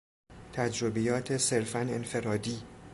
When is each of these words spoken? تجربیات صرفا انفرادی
تجربیات 0.53 1.37
صرفا 1.37 1.79
انفرادی 1.79 2.63